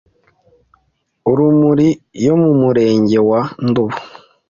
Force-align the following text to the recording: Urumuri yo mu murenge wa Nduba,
Urumuri 1.31 1.87
yo 2.25 2.35
mu 2.41 2.51
murenge 2.61 3.17
wa 3.29 3.41
Nduba, 3.65 3.97